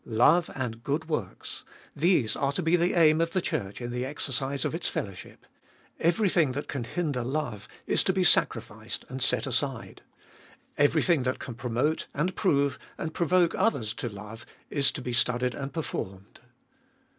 Love 0.03 0.49
and 0.55 0.83
good 0.83 1.07
works: 1.07 1.63
These 1.95 2.35
are 2.35 2.51
to 2.53 2.63
be 2.63 2.75
the 2.75 2.95
aim 2.95 3.21
of 3.21 3.33
the 3.33 3.39
Church 3.39 3.79
in 3.81 3.91
the 3.91 4.03
exercise 4.03 4.65
of 4.65 4.73
its 4.73 4.89
fellowship. 4.89 5.45
Everything 5.99 6.53
that 6.53 6.67
can 6.67 6.85
hinder 6.85 7.23
love 7.23 7.67
is 7.85 8.03
to 8.05 8.11
be 8.11 8.23
sacrificed 8.23 9.05
and 9.09 9.21
set 9.21 9.45
aside. 9.45 10.01
Everything 10.75 11.19
Ibolfest 11.19 11.27
ot 11.27 11.37
2UI 11.37 11.37
395 11.37 11.39
that 11.39 11.39
can 11.45 11.53
promote, 11.53 12.07
and 12.15 12.35
prove, 12.35 12.79
and 12.97 13.13
provoke 13.13 13.53
others 13.53 13.93
to, 13.93 14.09
love 14.09 14.43
is 14.71 14.91
to 14.91 15.03
be 15.03 15.13
studied 15.13 15.53
and 15.53 15.71
performed. 15.71 16.39